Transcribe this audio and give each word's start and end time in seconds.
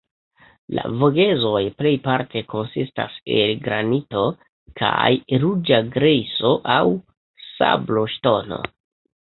La 0.75 0.85
Vogezoj 1.01 1.59
plejparte 1.81 2.41
konsistas 2.53 3.19
el 3.35 3.53
granito 3.67 4.25
kaj 4.81 5.13
ruĝa 5.45 5.83
grejso 5.99 6.57
aŭ 6.79 6.83
sabloŝtono. 7.53 8.61